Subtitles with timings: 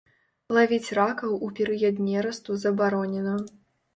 [0.57, 3.37] Лавіць ракаў у перыяд нерасту забаронена.